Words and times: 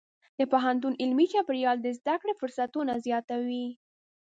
د 0.37 0.41
پوهنتون 0.51 0.93
علمي 1.01 1.25
چاپېریال 1.33 1.77
د 1.81 1.87
زده 1.97 2.15
کړې 2.21 2.33
فرصتونه 2.39 2.93
زیاتوي. 3.05 3.67